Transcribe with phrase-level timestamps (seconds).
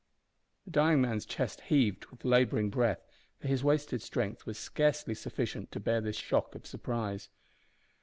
[0.65, 3.03] The dying man's chest heaved with labouring breath,
[3.39, 7.29] for his wasted strength was scarcely sufficient to bear this shock of surprise.